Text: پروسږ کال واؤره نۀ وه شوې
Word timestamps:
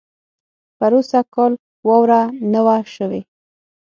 پروسږ 0.77 1.25
کال 1.35 1.53
واؤره 1.87 2.21
نۀ 2.51 2.61
وه 2.65 2.75
شوې 2.95 3.21